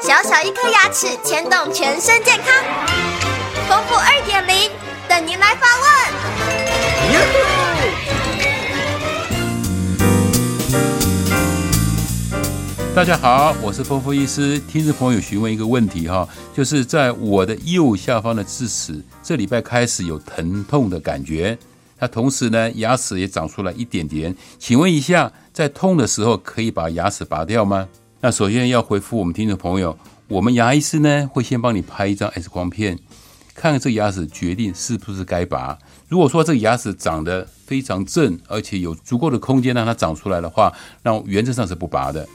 [0.00, 2.46] 小小一颗牙齿牵动全身健康，
[3.68, 4.70] 丰富二点零
[5.08, 5.88] 等您来发问。
[12.94, 14.56] 大家好，我是丰富医师。
[14.60, 21.58] 听众朋友询问一个问题哈，就是在我的右下方的智齿，这礼拜开始有疼痛的感觉，
[21.98, 24.36] 那同时呢，牙齿也长出来一点点。
[24.60, 27.88] 请问一下，在痛的时候可以把牙齿拔掉吗？
[28.20, 32.98] 那首先要回复我们听众朋友，我们牙医师呢会先帮你拍一张 X 光片，
[33.54, 35.78] 看看这个牙齿决定是不是该拔。
[36.08, 40.72] 如果说这个牙齿长得非常正，而且有足够的空间让它长出来的话，
[41.04, 42.28] 那原则上是不拔的。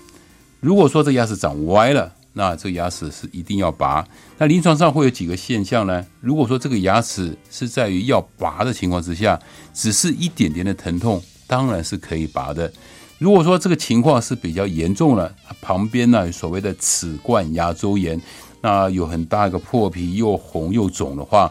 [0.62, 4.08] 如果说这牙齿长歪了，那这牙齿是一定要拔。
[4.38, 6.06] 那临床上会有几个现象呢？
[6.22, 9.38] 如果说这个牙齿是在于要拔的情况之下，
[9.74, 12.72] 只是一点点的疼痛，当然是可以拔的。
[13.24, 18.22] 如果说这个情况是比较严重了，旁边呢所谓的齿冠牙周炎，
[18.60, 21.50] 那有很大一个破皮，又红又肿的话，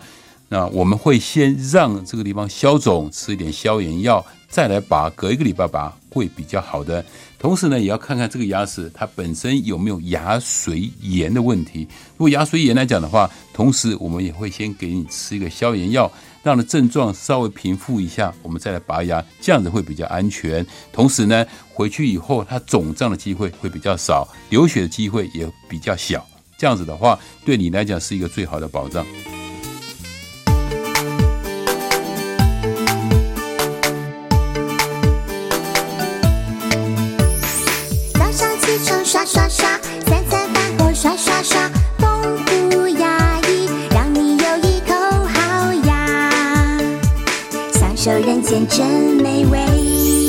[0.50, 7.02] 那我们会先让这个地方消肿，吃一点消炎药，再来拔，隔一个礼拜拔会比较好的。
[7.38, 11.88] 同时呢，也要看看这个牙齿它本身有没有牙髓炎的问题。
[12.18, 16.10] 如果牙髓炎来讲的话，同时我们也会先给你吃一个消炎药。
[16.42, 20.66] 让的症状稍微平复一下，我们再来拔牙，这样子会比较安全。
[20.92, 26.26] 同时呢，回去以后它肿胀的机会会比较少，流血的机会也比较小。
[26.58, 29.06] 这样子的话，对你来讲是一个最好的保障。
[38.14, 39.71] 早上起床刷刷刷，
[48.04, 48.84] 受人间真
[49.22, 50.21] 美味。